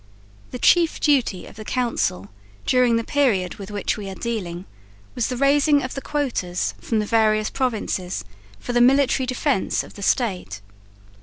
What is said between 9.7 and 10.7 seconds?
of the State.